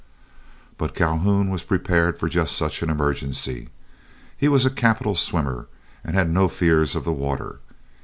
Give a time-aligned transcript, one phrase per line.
[0.79, 3.69] But Calhoun was prepared for just such an emergency.
[4.35, 5.67] He was a capital swimmer,
[6.03, 7.59] and had no fears of the water.